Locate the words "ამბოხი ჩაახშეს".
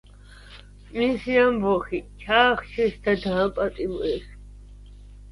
1.41-2.95